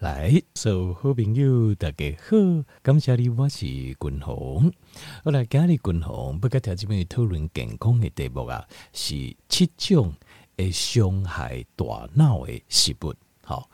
[0.00, 4.72] 来，所有好朋友大家好，感谢你，我是君鸿。
[5.24, 10.14] 我来今日君鸿不跟条这边讨论健康的题目啊，是七种
[10.56, 13.12] 会伤害大脑的食物。
[13.44, 13.68] 好，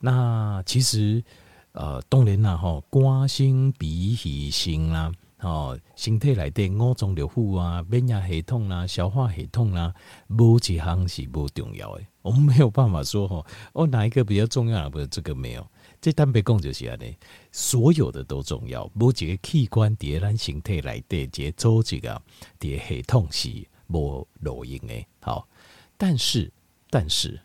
[0.00, 1.22] 那其实
[1.70, 9.94] 呃，当然啦，吼，肝肾脾肺肾啦，哦，身体内底五脏六腑啊，免疫系统啦，消化系统啦，
[10.26, 12.02] 无一项是不重要的。
[12.28, 14.90] 我们没有办法说吼，哦，哪一个比较重要？
[14.90, 15.66] 不是这个没有，
[15.98, 17.16] 这单别讲就是安尼，
[17.50, 18.84] 所有的都重要。
[18.94, 22.20] 无一个器官伫咱身体内底，这组织啊，
[22.60, 25.06] 伫系统是无路用的。
[25.20, 25.48] 好，
[25.96, 26.52] 但是
[26.90, 27.40] 但是，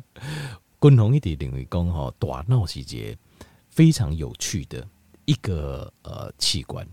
[0.80, 3.18] 均衡一点认为讲吼，大脑是一个
[3.68, 4.86] 非常有趣的
[5.26, 6.88] 一个呃器官。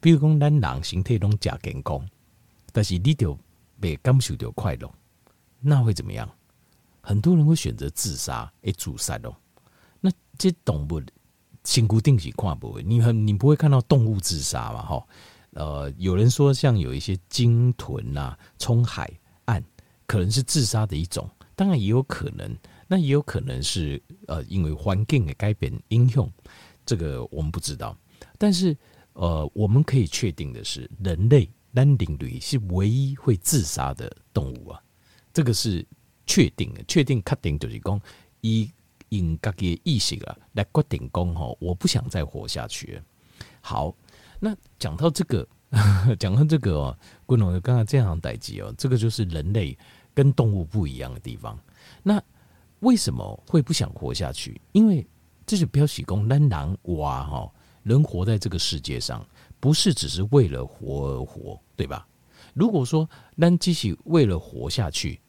[0.00, 2.08] 比如讲，咱人身体拢假健康，
[2.72, 3.38] 但是你就
[3.82, 4.90] 未感受到快乐，
[5.60, 6.30] 那会怎么样？
[7.06, 9.32] 很多人会选择自杀，诶，自杀哦。
[10.00, 11.00] 那这动物
[11.62, 14.82] 辛苦定是看不会，你很你不会看到动物自杀嘛？
[14.82, 15.06] 哈，
[15.52, 19.08] 呃，有人说像有一些鲸豚啊，冲海
[19.44, 19.62] 岸，
[20.04, 22.52] 可能是自杀的一种，当然也有可能，
[22.88, 26.28] 那也有可能是呃，因为环境的改变影响，
[26.84, 27.96] 这个我们不知道。
[28.36, 28.76] 但是
[29.12, 34.82] 呃，我们可以确定的是，人类单领驴是唯一会自杀的动物啊，
[35.32, 35.86] 这个是。
[36.26, 38.00] 确定，确定，确定就是讲，
[38.40, 38.70] 以
[39.10, 43.00] 用自己的意识啊来决定讲吼，我不想再活下去。
[43.60, 43.94] 好，
[44.40, 45.48] 那讲到这个，
[46.18, 49.78] 讲到这个哦，观众刚刚这样代志哦，这个就是人类
[50.12, 51.58] 跟动物不一样的地方。
[52.02, 52.20] 那
[52.80, 54.60] 为什么会不想活下去？
[54.72, 55.06] 因为
[55.46, 57.52] 这是表示讲，咱人哇哈，
[57.84, 59.24] 人活在这个世界上，
[59.60, 62.06] 不是只是为了活而活，对吧？
[62.52, 65.20] 如果说咱只是为了活下去。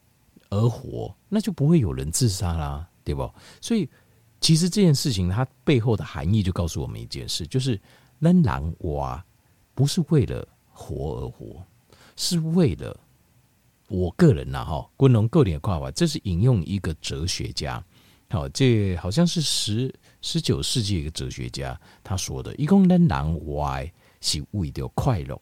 [0.49, 3.29] 而活，那就不会有人自杀啦，对不？
[3.61, 3.89] 所以，
[4.39, 7.79] 其实这件事情它背后的含义就告诉我们一件事，就是
[8.19, 9.23] 人狼哇，
[9.73, 11.63] 不是为了活而活，
[12.15, 12.97] 是为了
[13.87, 17.83] 我个人呐哈，观众个人的看法，这是引用一个哲学家，
[18.29, 23.81] 好，这好像是十十九世纪一个哲学家他说的，一共人狼哇
[24.21, 25.39] 是为了快乐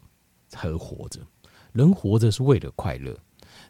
[0.62, 1.20] 而活着，
[1.74, 3.16] 人活着是为了快乐。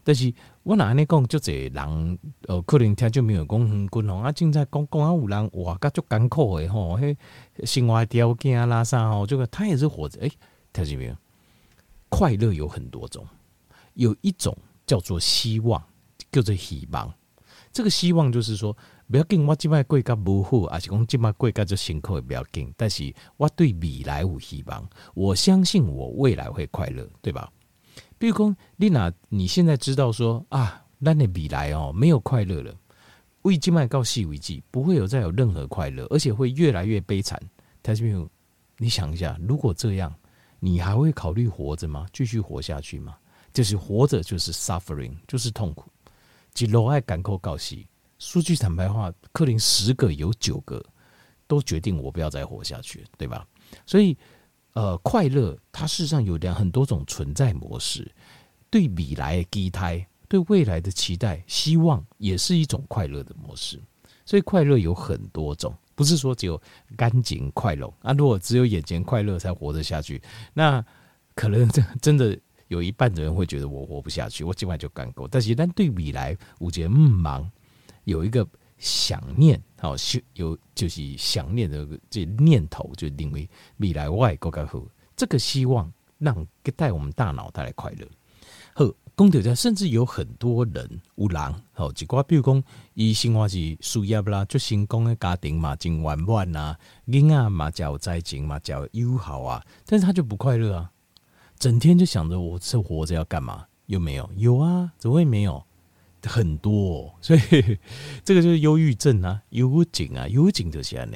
[0.06, 4.32] 但是我哪安尼讲，就这人呃，可能听就没有讲均衡啊。
[4.32, 7.18] 正在讲讲啊，有人哇，噶足艰苦的吼，迄，
[7.64, 10.20] 生活条件啦啥吼，这个他也是活着。
[10.22, 10.38] 哎、欸，
[10.72, 11.16] 听见没有？
[12.08, 13.28] 快乐有很多种，
[13.96, 14.56] 有一种
[14.86, 15.84] 叫做希望，
[16.32, 17.12] 叫做希望。
[17.72, 18.78] 这个希望就是说，
[19.10, 22.72] 不要紧，我今麦过甲不好，还是讲今麦过甲就辛苦也不要紧。
[22.78, 27.52] 但是我对未来有希望，我相信我未来会快乐，对吧？
[28.18, 32.74] 比如说，丽娜，你现在知道说啊，那你比来哦，没有快乐了，
[33.42, 37.42] 为静脉告细为剂，不会有再有任何快乐，而且会越来越悲惨。
[37.84, 38.30] 他是没有，
[38.78, 40.14] 你想一下，如果这样，
[40.60, 42.06] 你还会考虑活着吗？
[42.14, 43.16] 继续活下去吗？
[43.54, 45.92] 就是活着就是 suffering，就是痛苦。
[46.54, 47.86] 几楼爱赶口告细，
[48.18, 50.84] 说句坦白话，克林十个有九个
[51.48, 53.46] 都决定我不要再活下去，对吧？
[53.86, 54.18] 所以。
[54.76, 58.12] 呃，快乐它事实上有两很多种存在模式，
[58.70, 63.82] 对未来的期待，对未来的期待、希望，也是一种快乐的模式。
[64.26, 66.62] 所以快乐有很多种，不是说只有
[66.98, 68.12] 干净快乐啊。
[68.12, 70.22] 如果只有眼前快乐才活得下去，
[70.54, 70.84] 那
[71.36, 72.38] 可能真真的
[72.68, 75.26] 有一半的人会觉得我活不下去，我今晚就干够。
[75.26, 77.50] 但是，但对未来，我觉得嗯忙
[78.04, 78.46] 有一个。
[78.78, 79.96] 想念，好，
[80.34, 83.48] 有就是想念的这念头，就认为
[83.78, 84.82] 未来外国更好。
[85.16, 88.08] 这个希望让带我们大脑带来快乐。
[88.74, 92.64] 好，公调家甚至有很多人有人，好，几挂，比如讲，
[92.96, 96.76] 伊生活是事业啦，就成功的家庭嘛，真圆满啊，
[97.06, 100.92] 囡仔嘛，叫在情嘛，有友好啊，但是他就不快乐啊，
[101.60, 103.68] 整天就想着我这活着要干嘛？
[103.86, 104.28] 有没有？
[104.36, 105.64] 有啊，怎么会没有？
[106.28, 107.40] 很多，所以
[108.26, 111.08] 这个就是忧郁症啊，忧郁啊，忧郁就是这样。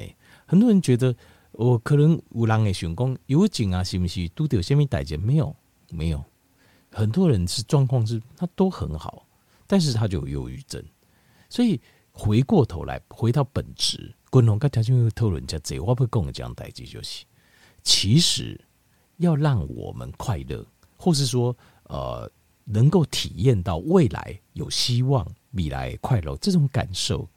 [0.46, 1.16] 很多人觉得
[1.52, 5.18] 我可能有人会想讲忧郁啊，是不是都有什么代价？
[5.18, 5.56] 没有，
[5.90, 6.24] 没有。
[6.92, 9.26] 很多人是状况是他都很好，
[9.68, 10.84] 但是他就有忧郁症。
[11.50, 11.80] 所以
[12.12, 17.26] 回过头来，回到本质，共同跟条件会讨论家这，我不会跟我讲代际就是，
[17.84, 18.60] 其实
[19.18, 20.66] 要让我们快乐，
[20.98, 22.32] 或是说呃。
[22.72, 27.28] 能够体验到未来有希望、未来快乐这种感受，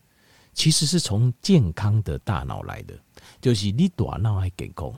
[0.53, 2.95] 其实是从健康的大脑来的。
[3.41, 4.93] 就是你大脑还健康。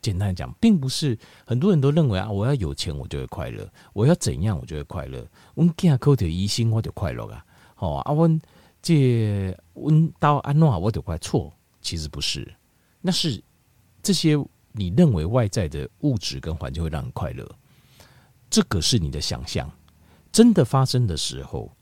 [0.00, 5.26] 简单讲，并不是很多人都认为啊，我要有钱我就会快乐，我要怎样我就会快乐。
[5.54, 7.44] 我见口条医生我就快乐啊，
[7.74, 8.30] 好啊，我
[8.80, 11.52] 这我到安诺我就快错，
[11.82, 12.50] 其实不是，
[13.02, 13.42] 那是
[14.02, 14.42] 这些
[14.72, 17.46] 你认为外在的物质跟环境会让你快乐，
[18.48, 19.70] 这个是你的想象。
[20.32, 21.74] 真的发生的时候，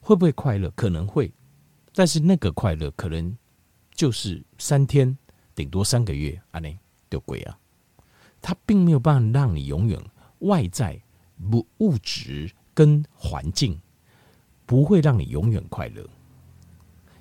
[0.00, 0.70] 会不会快乐？
[0.76, 1.32] 可能会，
[1.94, 3.36] 但是那个快乐可能
[3.92, 5.16] 就是三天，
[5.54, 6.76] 顶多三个月，啊，那
[7.10, 7.58] 就鬼啊！
[8.40, 10.00] 它并没有办法让你永远
[10.40, 11.00] 外在
[11.50, 13.80] 不物质跟环境
[14.64, 16.06] 不会让你永远快乐。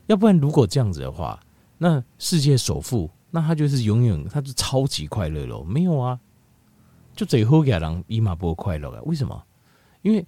[0.06, 1.40] 要不然，如果这样子的话，
[1.80, 5.64] 那世界首富，那他就是永远，他就超级快乐了。
[5.64, 6.20] 没有啊，
[7.16, 9.02] 就最后给人伊玛波快乐啊？
[9.06, 9.44] 为什么？
[10.04, 10.26] 因为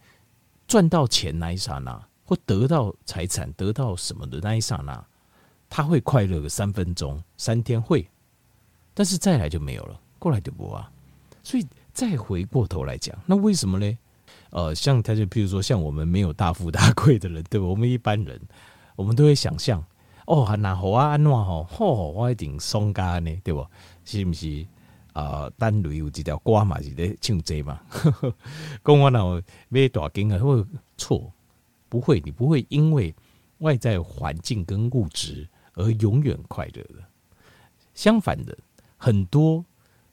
[0.70, 5.04] 赚到钱那一刹那，或得到财产、得到什么的那一刹那，
[5.68, 8.08] 他会快乐个三分钟、三天会，
[8.94, 10.90] 但是再来就没有了，过来就不啊。
[11.42, 13.98] 所以再回过头来讲，那为什么呢？
[14.52, 17.66] 呃，像他就比如说像我们没有大富大贵的人，对吧？
[17.66, 18.40] 我们一般人。
[18.96, 19.84] 我们都会想象，
[20.26, 23.66] 哦，那好啊，安诺吼，吼，我一定松嘎呢，对不？
[24.04, 24.68] 是不是
[25.20, 25.52] 啊？
[25.58, 27.80] 单旅有几条瓜嘛，是在唱这嘛？
[28.84, 30.66] 讲我那买大金啊，会
[30.98, 31.32] 错？
[31.88, 33.14] 不会，你不会因为
[33.60, 36.96] 外在环境跟物质而永远快乐的。
[37.94, 38.58] 相反的，
[38.98, 39.66] 很多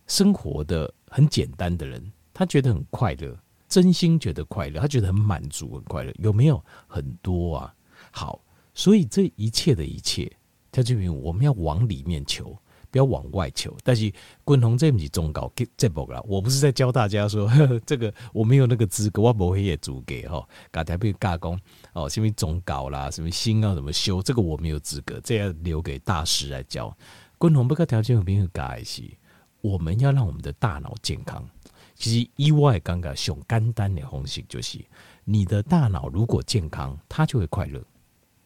[0.07, 3.39] 生活的很简单的人，他觉得很快乐，
[3.69, 6.65] 真心觉得快乐，他觉得很满足，很快乐，有没有？
[6.87, 7.75] 很多啊。
[8.11, 8.41] 好。
[8.79, 10.31] 所以这一切的一切，
[10.71, 12.55] 它就因为我们要往里面求，
[12.97, 13.77] 不要往外求。
[13.85, 14.11] 但是
[14.43, 20.43] 滚同这不是忠告这不啦，我不是在教大家说呵呵 这个我没有那个资格，我不会也租给哈。
[20.71, 21.61] 刚才被加工
[21.93, 26.97] 哦，什么忠告啦，什么心要怎么修，这个我没有资格，这要留给大师来教。
[27.37, 29.19] 滚同不可条件有没有改系？
[29.61, 31.47] 我们要让我们的大脑健康。
[31.95, 34.79] 其实意外刚刚想简单的方式就是，
[35.25, 37.83] 你的大脑如果健康，它就会快乐。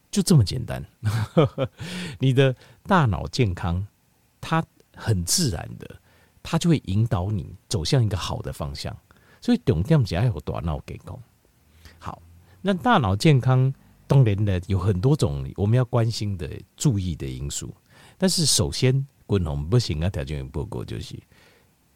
[0.09, 0.83] 就这么简单，
[2.19, 2.53] 你的
[2.83, 3.87] 大脑健康，
[4.41, 4.61] 它
[4.95, 6.01] 很自然的，
[6.43, 8.93] 它就会引导你走向一个好的方向。
[9.39, 11.17] 所以懂这样子要有大脑健康。
[11.97, 12.21] 好，
[12.61, 13.73] 那大脑健康
[14.07, 17.73] 当然呢有很多种我们要关心的、注意的因素。
[18.17, 21.15] 但是首先，滚红不行啊，条件不够，就是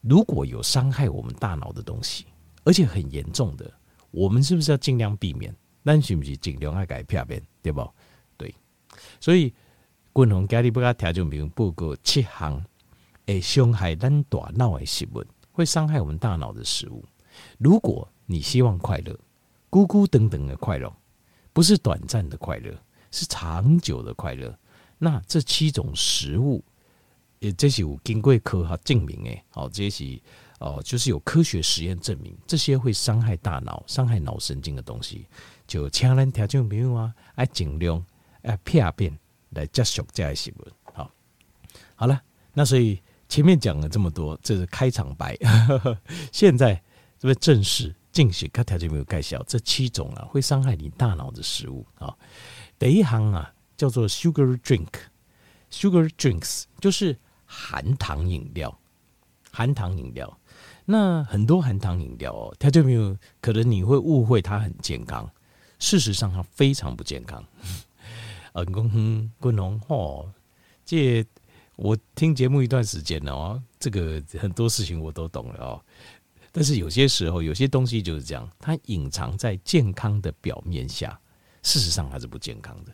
[0.02, 2.26] 如果有伤害我们大脑的东西，
[2.64, 3.72] 而且很严重的，
[4.12, 5.56] 我们是不是要尽量避免？
[5.84, 7.26] 那是不是尽量要改变，
[7.62, 7.88] 对不？
[8.38, 8.54] 对
[9.20, 9.54] 所以，
[10.16, 12.64] 滚红家里不加条件比如报告七项
[13.28, 15.22] 会伤害咱大脑的食物，
[15.52, 17.04] 会伤害我们大脑的食物。
[17.58, 19.20] 如果你希望快乐，
[19.70, 20.90] 孤孤单单的快乐，
[21.52, 22.74] 不是短暂的快乐，
[23.12, 24.58] 是长久的快乐，
[24.98, 26.64] 那这七种食物，
[27.40, 29.44] 也这是有经过科学证明诶。
[29.50, 30.18] 好，这是
[30.62, 35.28] 哦，就是有科学实验证明，这些会伤害大脑、伤害脑神经的东西，
[35.68, 38.02] 就请咱条件比如啊，爱尽量。
[38.44, 39.12] 哎，片片
[39.56, 40.74] 来接触这些新闻。
[40.94, 41.12] 好，
[41.96, 42.22] 好了，
[42.54, 45.36] 那所以前面讲了这么多，这是开场白。
[46.32, 46.80] 现在
[47.18, 52.16] 这边正式进行，看条件没有介绍这七种啊，会伤害你大脑的食物啊。
[52.78, 58.78] 第一行啊，叫做 sugar drink，sugar drinks 就是含糖饮料，
[59.52, 60.38] 含糖饮料。
[60.86, 65.28] 那很多含糖饮料哦，它就没有可能你会误会它很健康，
[65.80, 67.44] 事实上它非常不健康。
[68.56, 70.32] 嗯，公滚龙哦，
[70.86, 71.26] 这
[71.76, 75.82] 我听节目一段时间了哦，这个很多事情我都懂了哦。
[76.54, 81.20] 但是有些时候，有些东西就是这样，它隐藏在健康的表面下，
[81.64, 82.94] 事实上还是不健康的。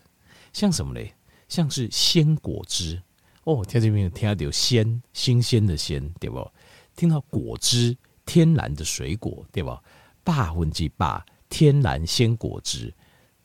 [0.51, 1.13] 像什么嘞？
[1.47, 2.99] 像是鲜果汁
[3.43, 6.51] 哦，听这边听到有鲜，新鲜的鲜，对不？
[6.95, 9.79] 听到果汁，天然的水果，对吧？
[10.23, 12.91] 百分之百天然鲜果汁。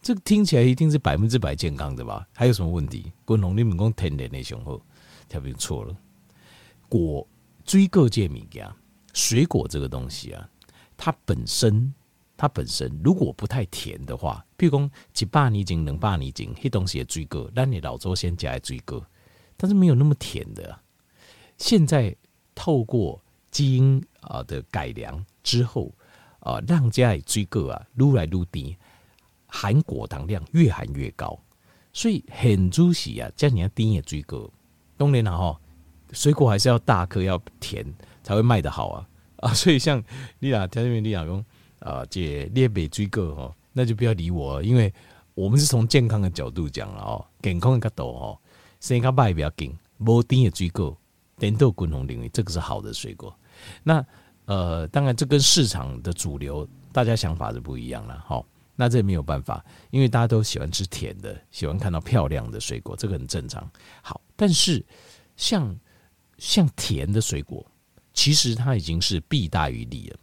[0.06, 2.24] 这个听起来一定是百分之百健康的吧？
[2.32, 3.10] 还有什么问题？
[3.24, 4.80] 滚龙你们讲天然的雄厚，
[5.28, 5.96] 特别错了。
[6.88, 7.26] 果
[7.64, 8.72] 水果这物件，
[9.14, 10.48] 水果这个东西啊，
[10.96, 11.92] 它本身
[12.36, 19.04] 它本身如果不太甜的话，譬如讲一百年前、两百年前，那东西的水果，那你老周先加的水果，
[19.56, 20.80] 但是没有那么甜的啊。
[21.58, 22.14] 现在
[22.54, 23.20] 透过
[23.50, 25.92] 基因啊的改良之后
[26.38, 28.78] 啊，让家的水果啊撸来愈甜。
[29.56, 31.38] 含果糖量越含越高，
[31.90, 34.46] 所以很主席啊，叫你要低也追高。
[34.98, 35.58] 当然了哈，
[36.12, 37.82] 水果还是要大颗要甜
[38.22, 39.52] 才会卖得好啊啊！
[39.56, 40.02] 所以像
[40.38, 41.44] 你俩条件你俩讲
[41.78, 44.92] 啊，这列北追高哈，那就不要理我，因为
[45.34, 48.38] 我们是从健康的角度讲了哦，健康的角度哦，
[48.80, 50.94] 生卡卖不要紧，无低也追高，
[51.38, 53.34] 甜豆滚红领域这个是好的水果。
[53.82, 54.04] 那
[54.44, 58.44] 呃，当然这跟市场的主流大家想法是不一样了哈。
[58.76, 63.68] 那这没有办法，因为大家都喜欢吃甜的，喜欢看到漂亮的水果，这个很正常。
[64.02, 64.84] 好，但是
[65.36, 65.74] 像
[66.38, 67.66] 像甜的水果，
[68.12, 70.18] 其实它已经是弊大于利了，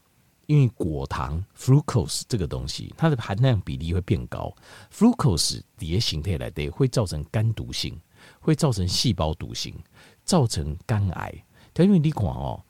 [0.45, 4.55] 因为果糖 （fructose） 这个东西，它的含量比例会变高。
[4.91, 8.00] fructose 底下形态来的会造成肝毒性，
[8.39, 9.75] 会造成细胞毒性，
[10.24, 11.33] 造成肝癌。
[11.77, 12.63] 因为你看哦，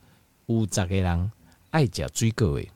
[0.45, 1.31] 有十个人
[1.71, 2.67] 爱吃水果的。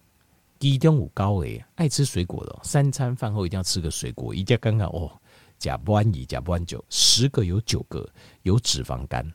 [0.60, 4.34] 低中有高诶，爱吃水果的，三餐饭后一定要吃个水果。
[4.34, 5.12] 一家刚刚哦，
[5.58, 8.08] 甲不安乙，甲不安九，十个有九个
[8.44, 9.32] 有脂肪肝。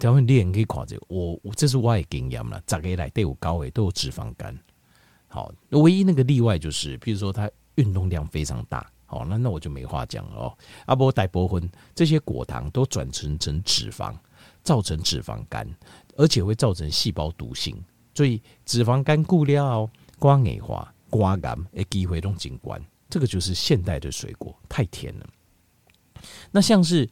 [0.00, 2.62] 他们练可以夸着我，我这是我的经验了。
[2.66, 4.58] 十个来都有高诶，都有脂肪肝。
[5.26, 10.58] 好，唯一那个例外就是，比如说他运动量非常大，好，那那我就没话讲了哦。
[10.86, 14.14] 阿波带波昏这些果糖都转成成脂肪，
[14.62, 15.68] 造成脂肪肝，
[16.16, 17.76] 而且会造成细胞毒性。
[18.18, 25.26] 所以脂肪肝固料、肝硬化、肝癌的机会都景观，这个就是现代的水果太甜了。
[26.50, 27.08] 那像是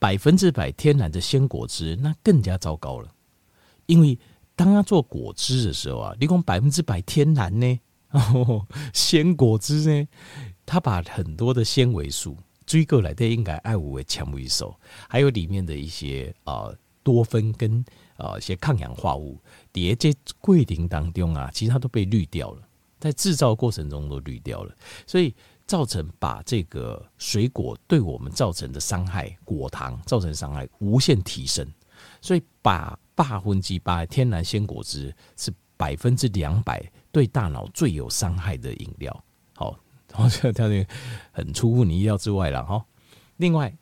[0.00, 3.08] 百分之百天然的鲜果汁，那更加糟糕了。
[3.86, 4.18] 因为
[4.56, 7.80] 当他做果汁的时候啊，你讲百分之百天然呢，
[8.92, 10.08] 鲜果汁呢，
[10.66, 12.36] 他把很多的纤维素
[12.66, 14.74] 追过来，的应该爱五为纤维素，
[15.08, 16.68] 还有里面的一些啊、
[17.08, 17.84] 多酚跟。
[18.18, 19.40] 啊，一些抗氧化物
[19.72, 22.62] 叠在桂林当中啊，其实它都被滤掉了，
[22.98, 24.74] 在制造过程中都滤掉了，
[25.06, 25.32] 所以
[25.68, 31.64] 造成把这个水果对我们造成的伤害，果糖造成伤害无限提升，
[32.20, 39.24] 所以把八分之八天然鲜果汁是百分之两百对大脑最有伤害的饮料。
[39.54, 39.78] 好，
[40.12, 40.84] 好像条件
[41.30, 42.84] 很出乎你意料之外了哈。
[43.36, 43.72] 另外，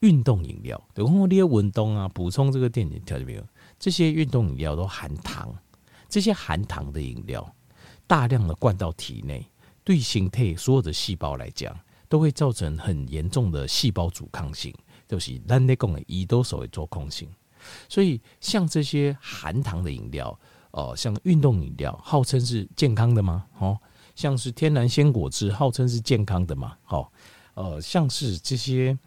[0.00, 3.46] 运动饮料，等我这些运动啊，补充这个电解条件没有？
[3.78, 5.54] 这些运动饮料都含糖，
[6.08, 7.54] 这些含糖的饮料
[8.06, 9.46] 大量的灌到体内，
[9.84, 11.74] 对形态所有的细胞来讲，
[12.08, 14.74] 都会造成很严重的细胞阻抗性，
[15.06, 17.28] 就是咱咧讲的胰岛素的阻抗性。
[17.88, 20.28] 所以，像这些含糖的饮料，
[20.70, 23.44] 哦、呃，像运动饮料，号称是健康的吗？
[23.58, 23.78] 哦，
[24.14, 26.76] 像是天然鲜果汁，号称是健康的吗？
[26.88, 27.06] 哦，
[27.52, 28.98] 呃，像是这些，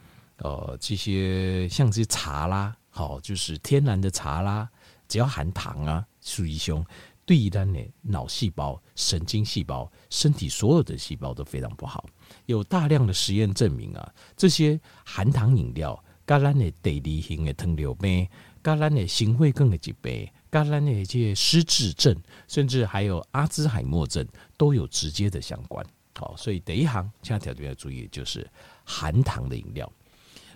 [0.43, 2.75] 呃，这些像这些茶啦。
[2.89, 4.69] 好，就是天然的茶啦，
[5.07, 6.85] 只要含糖啊，属于胸
[7.25, 12.05] 对咱的脑细胞、神经细胞、身体所有的细胞都非常不好。
[12.45, 15.97] 有大量的实验证明啊，这些含糖饮料，
[16.27, 18.27] 甲咱的第二型的糖尿病，
[18.63, 22.15] 甲咱的心血管的疾病，甲咱的一些失智症，
[22.47, 25.83] 甚至还有阿兹海默症，都有直接的相关。
[26.15, 28.47] 好，所以第一行现在条件要注意，就是
[28.83, 29.91] 含糖的饮料。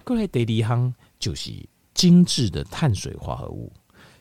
[0.08, 1.52] 过来第二行就是。
[1.98, 3.74] 精致的碳水化合物，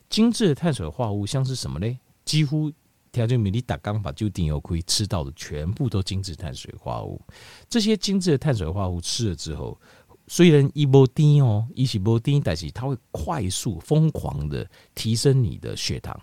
[0.08, 1.98] 精致的碳水化合物像是什么呢？
[2.24, 2.72] 几乎
[3.12, 7.20] 条件米粒打钢把就顶油可以吃到的，全部都精致碳水化合物。
[7.68, 9.78] 这些精致的碳水化合物吃了之后，
[10.26, 16.18] 虽然一波低哦，一起波低，但是它会快速疯狂的提升你的血糖。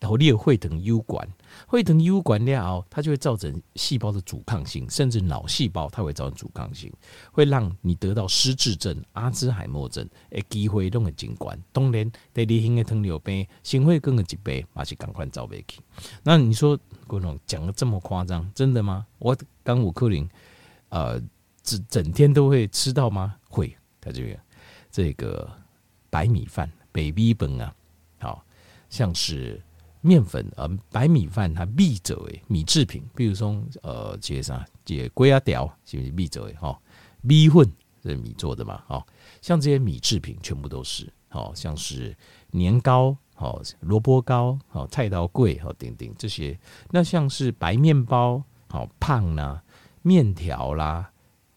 [0.00, 1.26] 然后你有会疼优管，
[1.66, 6.92] 会疼优管了，它就会造成细胞的阻抗性，甚至脑细胞它会造成阻抗性，
[7.32, 11.60] 会让你得到失智症、阿兹海默症的机会都很警官。
[11.72, 15.80] 当然，第二型的糖尿病、心血管的疾病，还是赶快找回去。
[16.22, 16.78] 那你说，
[17.08, 19.04] 郭总讲的这么夸张，真的吗？
[19.18, 20.28] 我刚五克林，
[20.90, 21.20] 呃，
[21.64, 23.34] 整整天都会吃到吗？
[23.48, 24.38] 会，他这个
[24.92, 25.50] 这个
[26.08, 27.74] 白米饭、baby 本啊，
[28.20, 28.44] 好
[28.88, 29.60] 像是。
[30.08, 36.54] 面粉，呃，白米饭它米做的米制品，比如说，呃，这些啥，这些粿仔条是不是米做的？
[36.58, 36.80] 哈，
[37.20, 37.70] 米粉
[38.02, 38.82] 是米做的嘛？
[38.88, 39.06] 哈，
[39.42, 42.16] 像这些米制品全部都是，好像是
[42.52, 46.58] 年糕，好萝卜糕，好菜头粿，好等等这些。
[46.90, 49.62] 那像是白面包，好胖啦，
[50.00, 51.10] 面条啦，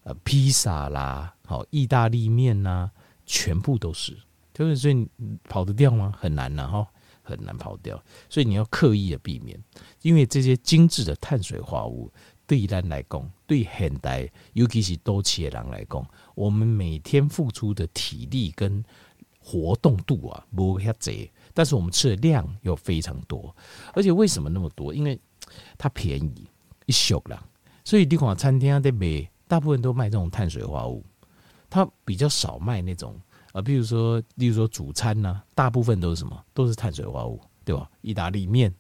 [0.04, 2.92] 呃，披萨啦，好意大利面呐，
[3.26, 4.18] 全部都是。
[4.54, 5.08] 就是所以
[5.46, 6.14] 跑得掉吗？
[6.20, 6.88] 很难呐，哈。
[7.32, 9.58] 很难跑掉，所以你要刻意的避免，
[10.02, 12.12] 因为这些精致的碳水化合物
[12.46, 18.84] 对咱来讲，对现代尤其是多企的人来讲，我们每天付出的体力跟
[19.40, 23.56] 活动度啊，不会这，但是我们吃的量又非常多，
[23.94, 24.94] 而且为什么那么多？
[24.94, 25.20] 因为
[25.78, 26.48] 它便宜，
[26.86, 27.44] 一宿了，
[27.84, 31.06] 所以你看餐厅在卖，大部分都卖这种碳水化合物，
[31.70, 33.20] 它比较少卖那种。
[33.54, 36.46] 啊，比如说，例如说主餐呢、大部分都是什么？
[36.54, 37.90] 都是碳水化合物，对吧？
[38.02, 38.74] 意大利面，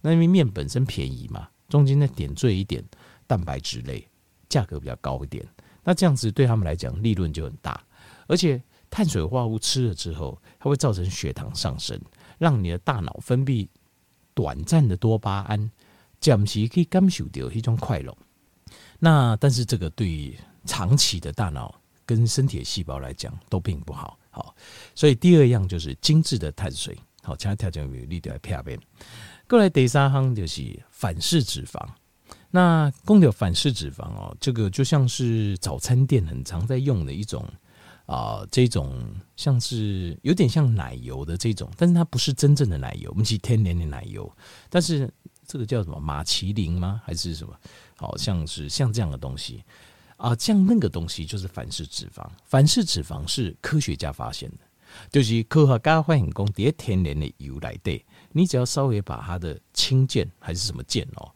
[0.00, 2.84] 那因为面本身便宜嘛，中间再点缀一点
[3.26, 4.08] 蛋白质类，
[4.48, 5.46] 价格比较高一点。
[5.84, 7.80] 那这样子对他们来讲利润就很大。
[8.26, 12.00] 而且碳水化合物吃了之后，它会造成血糖上升，
[12.38, 13.68] 让你的大脑分泌
[14.34, 15.70] 短暂的多巴胺，
[16.18, 18.16] 暂时可以感受到一种快乐。
[18.98, 21.72] 那但是这个对于长期的大脑
[22.06, 24.18] 跟身体的细胞来讲都并不好。
[24.30, 24.54] 好，
[24.94, 26.96] 所以第二样就是精致的碳水。
[27.22, 28.78] 好，其他条件有利的来片边。
[29.48, 31.84] 过来第三行就是反式脂肪。
[32.50, 37.44] 那讲到反式脂肪哦，这个就像是早餐店很常在用的一种
[38.06, 38.94] 啊、呃，这种
[39.36, 44.30] 像是有点像奶油的这种，但是它不是真正的奶油，我们是天然的奶油。
[44.70, 45.12] 但是
[45.46, 47.02] 这个叫什么马麒麟吗？
[47.04, 47.54] 还是什么？
[47.96, 49.64] 好像是像这样的东西
[50.16, 52.26] 啊，像那个东西就是反式脂肪。
[52.44, 54.58] 反式脂肪是科学家发现的，
[55.10, 61.30] 就是科学家发现讲，这天然的油来对，你只要稍微把它的氢键还是什么键哦。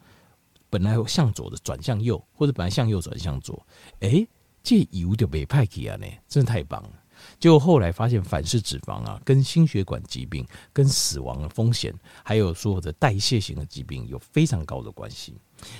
[0.68, 3.66] 本来向左的转向右，或者本来向右转向左，
[4.00, 4.26] 哎，
[4.62, 6.90] 这油就被派起啊呢，真的太棒了。
[7.38, 11.92] 结果后来发现反式脂肪啊，跟心血管疾病、跟死亡的风险，
[12.24, 15.34] 还有所有的代谢型的疾病有非常高的关系。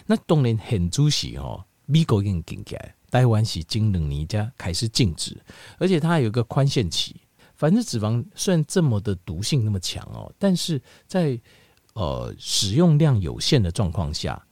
[0.05, 5.37] 那当然很主席哦，美国已经禁起来，台湾是近两年才开始禁止，
[5.79, 7.17] 而且它还有一个宽限期。
[7.57, 11.39] 反式脂肪虽然这么的毒性那么强哦，但是在
[11.95, 14.43] 呃使用量有限的状况下。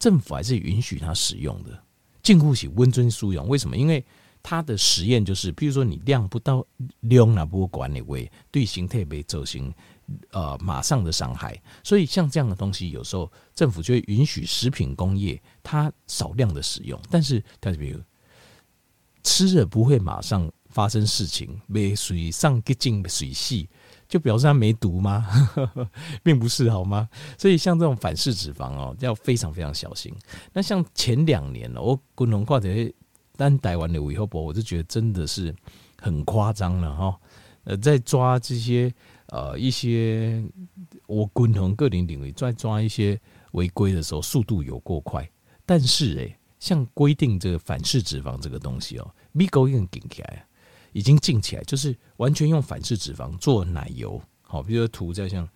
[0.00, 1.76] 政府还是允许它使用的，
[2.22, 3.48] 禁锢起温尊疏用。
[3.48, 3.76] 为什么？
[3.76, 4.06] 因为
[4.44, 6.64] 它的实验就是，譬如说你量不到
[7.00, 9.74] 量那不管你会对形态被造成
[10.32, 11.60] 呃马上的伤害。
[11.82, 18.00] 所以像这样的东西，有时候政府就会允许食品工业它少量的使用，但是它比如
[19.22, 23.68] 吃了不会马上发生事情，没水上个进水系。
[24.08, 25.26] 就表示它没毒吗？
[26.24, 27.06] 并不是，好吗？
[27.36, 30.10] 所以像这种反式脂肪哦，要非常非常小心。
[30.54, 32.70] 那像前两年我共同跨者
[33.36, 35.54] 单台湾的韦后博，我就觉得真的是
[36.00, 37.20] 很夸张了哈。
[37.64, 38.90] 呃，在抓这些
[39.28, 40.44] 呃一些
[41.06, 43.18] 我共同个人领域在抓一些
[43.52, 45.28] 违规的时候，速度有过快。
[45.64, 50.44] 但是诶，像规定这个反式脂肪这个东西哦，米狗已经顶起来。
[50.92, 55.46] 已经禁起来，就是完全用反式脂肪做奶油，好，比如说涂在像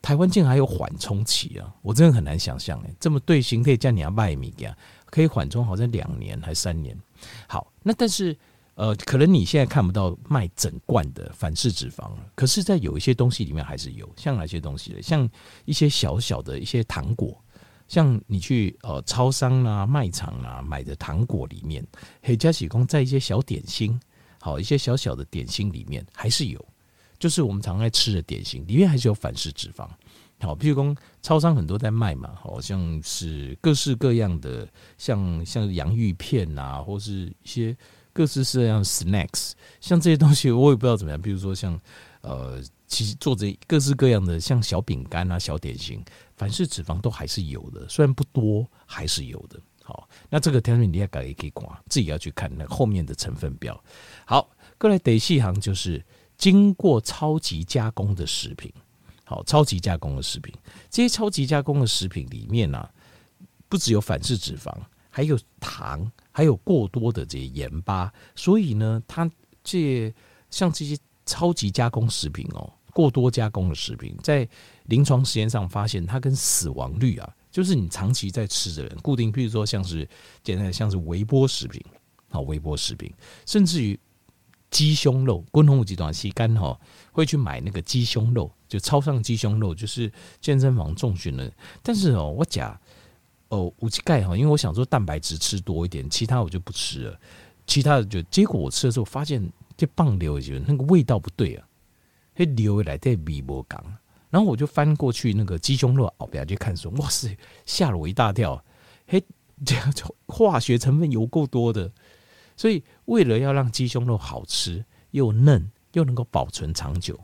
[0.00, 6.98] 台湾竟然还有缓冲期啊，我真的很难想象哎，这么对型可以叫你要卖米呀，可以缓冲好像两年还三年。
[7.46, 8.36] 好，那但是
[8.74, 15.02] 呃，可能你现在看不到卖整罐的反式脂肪，可是，在有一些东西里面还是有，像哪些东西呢？
[15.02, 15.28] 像
[15.66, 17.38] 一些小小的一些糖果，
[17.86, 21.86] 像你去呃超商啊、卖场啊买的糖果里面，
[22.22, 24.00] 黑加喜工在一些小点心。
[24.40, 26.64] 好，一些小小的点心里面还是有，
[27.18, 29.86] 就是我们常爱吃的点心里面还是有反式脂肪。
[30.40, 34.66] 好，譬如说超商很多在卖嘛，好像是各式各样的，
[34.98, 37.76] 像像洋芋片啊，或是一些
[38.12, 41.20] 各式各样 snacks，像这些东西我也不知道怎么样。
[41.20, 41.80] 比如说像
[42.20, 46.04] 呃，其实做着各式各样的像小饼干啊、小点心，
[46.36, 49.58] 反式脂肪都还是有的，虽然不多，还是有的。
[49.82, 53.82] 好，那这个条件你也可以可以管，自己要去看那后面的成分表。
[54.24, 54.48] 好，
[54.78, 56.04] 过来第四行就是
[56.36, 58.72] 经过超级加工的食品。
[59.24, 60.54] 好，超级加工的食品，
[60.90, 62.86] 这些超级加工的食品里面呢、
[63.66, 64.70] 不只有反式脂肪，
[65.12, 68.12] 还有糖，还有过多的这些盐巴。
[68.34, 69.30] 所以呢，它
[69.62, 70.12] 这
[70.50, 74.48] 像这些超级加工食品哦，过多加工的食品，在
[74.86, 77.36] 临床实验上发现，它跟死亡率啊。
[77.50, 80.08] 就是你长期在吃的人，固定，譬如说像是
[80.42, 81.84] 简单的像是微波食品，
[82.30, 83.12] 好，微波食品，
[83.44, 84.00] 甚至于
[84.70, 86.80] 鸡胸肉，共同五集团西干哈
[87.12, 91.52] 会去买那个鸡胸肉，就超上鸡胸肉，就是健身房重训的。
[91.82, 92.80] 但是哦，我讲
[93.52, 97.20] 哦五鸡钙哈，因为我想说蛋白质吃多一点，其他我就不吃了。
[97.66, 101.68] 其他的就结果我吃的时候发现，这棒流就那个味道不对啊，
[102.34, 103.84] 那流来在米波港。
[104.30, 107.36] 然后我就翻过去那个鸡胸肉哦，不要去看说，哇塞，
[107.66, 108.64] 吓了我一大跳，
[109.06, 109.22] 嘿，
[109.66, 109.92] 这样
[110.26, 111.92] 化学成分油够多的，
[112.56, 117.20] 所以为了要让鸡胸肉好吃又嫩又能够保存长久，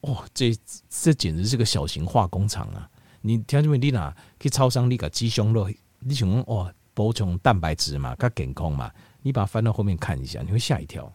[0.00, 0.52] 哦，这
[0.90, 2.90] 这简直是个小型化工厂啊！
[3.22, 3.78] 你听见没？
[3.78, 5.68] 你哪去超商你个鸡胸肉，
[6.00, 8.90] 你想哦，补充蛋白质嘛，较健康嘛，
[9.22, 11.10] 你把它翻到后面看一下，你会吓一跳。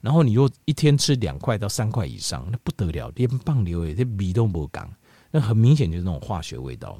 [0.00, 4.88] 然后你若一天吃两块到三块以上，那不得了，连棒流诶，这米都不讲，
[5.30, 6.98] 那很明显就是那种化学味道。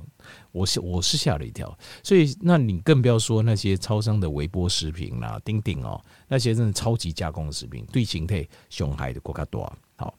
[0.51, 9.73] 我是我是吓了一跳，所以那你更不要说那些超商的微波食品啦、叮叮哦，那些真的超级加工食品，对形态伤害的更加多。
[9.97, 10.13] 好，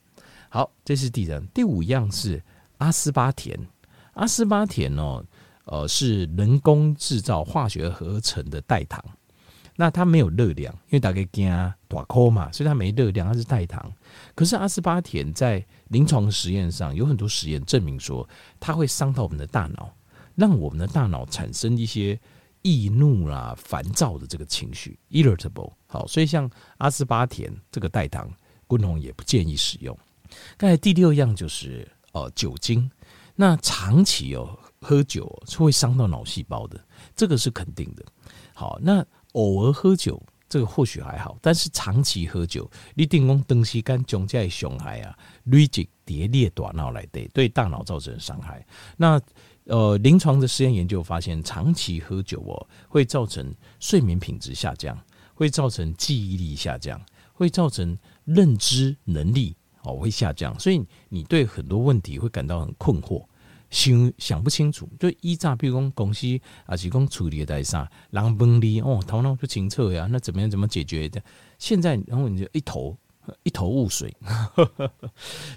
[0.50, 2.42] 好，这是第三，第五样是
[2.78, 3.60] 阿斯巴甜。
[4.18, 5.24] 阿斯巴甜哦，
[5.66, 9.04] 呃，是人工制造化学合成的代糖。
[9.80, 11.48] 那它没有热量，因为大概惊
[11.88, 13.94] 大颗嘛，所以它没热量，它是代糖。
[14.34, 18.28] 可是阿斯巴甜在临床实验上有很多实验证明说，
[18.60, 19.94] 它会伤到我们的大脑，
[20.34, 22.20] 让我们的大脑产生一些
[22.64, 25.72] 易怒啦、烦躁的这个情绪，irritable。
[25.86, 26.50] 好，所以像
[26.80, 28.28] 阿斯巴甜这个代糖，
[28.66, 29.96] 滚红也不建议使用。
[30.58, 32.90] 刚才第六样就是呃酒精，
[33.38, 36.78] 那长期哦喝酒是会伤到脑细胞的，
[37.16, 38.04] 这个是肯定的。
[38.54, 40.22] 好，那偶尔喝酒。
[40.50, 48.66] 这个或许还好，但是长期喝酒，你定讲长时间总在伤害啊，累积叠列大脑来对对大脑造成伤害。
[48.96, 49.20] 那
[49.66, 52.56] 呃，临床的实验研究发现，长期喝酒哦，
[52.88, 54.98] 会造成睡眠品质下降，
[55.34, 56.98] 会造成记忆力下降，
[57.34, 59.54] 会造成认知能力
[59.88, 63.26] 哦会下降，所以你对很多问题会感到很困惑。
[63.70, 66.26] 想想不清楚，就依照比如讲公司
[66.66, 71.22] 啊，是讲处理的代啥，人分离哦，头脑不清澈呀，那怎么样怎么解决的？
[71.60, 72.98] 现在然后你就一头
[73.44, 74.16] 一头雾水，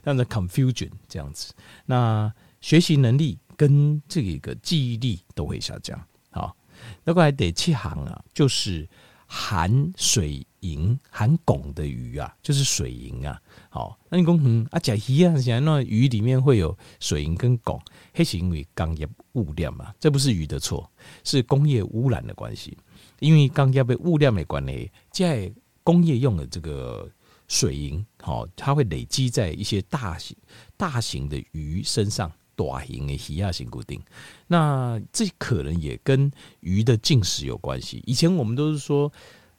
[0.02, 1.54] 这样的 confusion 这样子，
[1.86, 5.96] 那学习能力跟这个记忆力都会下降。
[6.30, 6.56] 好，
[7.04, 8.88] 那过来第七行啊，就是
[9.32, 13.40] 含水银、含汞的鱼啊，就是水银啊。
[13.68, 17.80] 好，那你讲嗯啊，甲鱼啊，现在那鱼里面会有水银跟汞。
[18.12, 20.90] 黑是因为工业污染嘛，这不是鱼的错，
[21.22, 22.76] 是工业污染的关系。
[23.20, 25.52] 因为工业被污染没关系，在
[25.84, 27.08] 工业用的这个
[27.46, 30.36] 水银，好，它会累积在一些大型
[30.76, 34.00] 大型的鱼身上，大型的鱼啊，型固定。
[34.46, 38.02] 那这可能也跟鱼的进食有关系。
[38.06, 39.12] 以前我们都是说，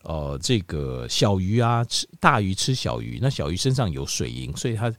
[0.04, 4.94] 呃，这个小鱼啊吃大鱼吃小鱼，那小鱼身上有水银，所以它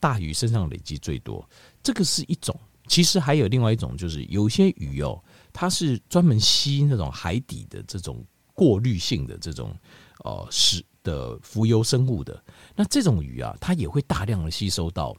[0.00, 1.48] 大鱼身上累积最多。
[1.82, 2.58] 这个是一种。
[2.86, 9.76] 其实还有另外一种，就是有些鱼哦，它是专门吸那种海底的这种过滤性的这种
[10.24, 12.42] 呃是的浮游生物的。
[12.74, 15.14] 那这种鱼啊，它也会大量的吸收到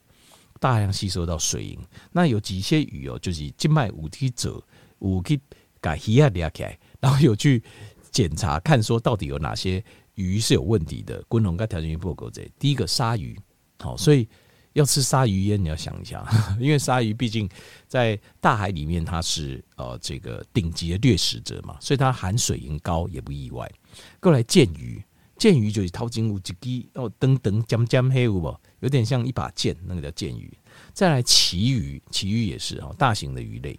[0.59, 1.79] 大量吸收到水银。
[2.11, 4.61] 那有几些鱼哦，就是静脉五 T 者
[4.99, 5.39] 五 T
[5.81, 7.63] 改鱼啊裂开，然后有去
[8.11, 9.83] 检查看说到底有哪些
[10.15, 11.23] 鱼是有问题的。
[11.27, 13.39] 滚龙跟条件不够这，第一个鲨鱼，
[13.79, 14.27] 好，所以。
[14.73, 16.23] 要吃鲨鱼烟，你要想一下，
[16.61, 17.49] 因为鲨鱼毕竟
[17.87, 23.69] 在大海里面，它是呃这个顶级的掠食者嘛，所以它含水银高也不意外。
[24.21, 25.03] 过来剑鱼，
[25.37, 30.51] 剑鱼就是掏金乌鸡鸡哦，噔噔尖尖黑乌不，有点像一把剑，那个叫剑鱼。
[30.93, 33.77] 再来旗鱼，旗鱼也是哦，大型的鱼类。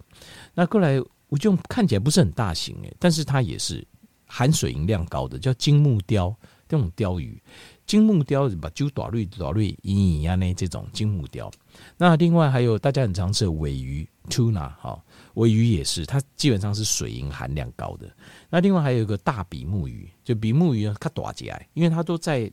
[0.53, 3.85] 那过来我就看起来不是很大型诶，但是它也是
[4.25, 6.35] 含水银量高的，叫金目鯛
[6.67, 7.41] 这种鯛鱼。
[7.85, 11.51] 金目鯛把酒大绿大绿一样呢，这种金目鯛。
[11.97, 18.09] 那另外还有大家很常吃的鮪鱼 tuna 哈，鮪鱼也是，它基本上是水银含量高的。
[18.49, 22.49] 那另外还有一个大比目鱼，就比目鱼它大起来，因为它都在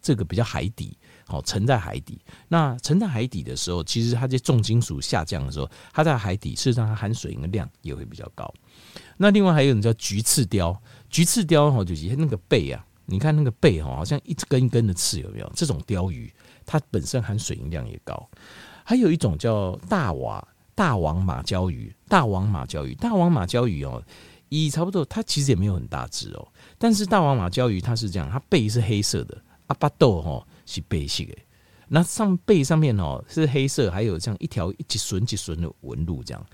[0.00, 2.20] 这个比较海底，好沉在海底。
[2.48, 8.52] 那沉在海底的时候，其实它这重金属下降的时候，它在海底事实上它含水银的量也会比较高。
[9.16, 10.76] 那另外还有一种叫菊刺鯛，
[11.10, 12.84] 菊刺鯛哈就是那个背啊。
[13.10, 15.50] 你看那个背哈，好像一根一根的刺，有没有？
[15.56, 16.30] 这种鲷鱼，
[16.66, 18.28] 它本身含水银量也高。
[18.84, 24.02] 还有一种叫大瓦大王马鲛鱼，大王马鲛鱼，大王马鲛鱼哦，
[24.50, 26.48] 一差不多，它其实也没有很大只哦。
[26.76, 31.38] 但是大王马鲛鱼它是这样，它背是黑色的，阿巴豆吼是白色的，
[31.86, 36.46] 那上背上面吼是黑色，还有这样一条一几笋几笋的纹路这样。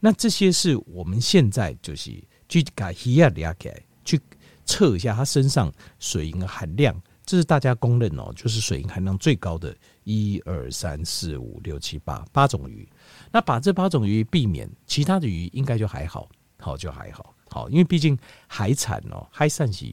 [0.00, 2.10] 那这些是我们现在就是
[2.48, 4.18] 去改一下了解去。
[4.64, 12.88] 测一下它身上水银含量，这是大家公认哦，就是水银含量最高的一二三四五六七八八种鱼。
[13.32, 16.28] 那把这八种鱼避免，其他的鱼应该就还好，
[16.60, 19.84] 好就还好，好，因为毕竟海产哦，海产是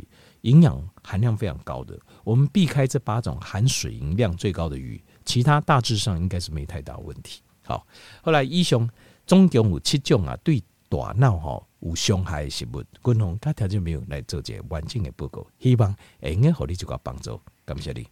[0.41, 1.99] 营养含量非常高的。
[2.23, 7.41] 我们避开这八种含水银量最高的鱼，其他大致上应该是没太大问题。
[7.63, 7.85] 好，
[8.21, 8.89] 后来以上
[9.25, 11.65] 总共有七种啊，对大脑哈。
[11.81, 18.05] 有伤害的食物，军方他条件没有来做这个完整的报告，希望会用给你这个帮助，感谢你。